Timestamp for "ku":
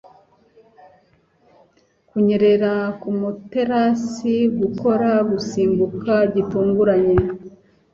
3.01-3.07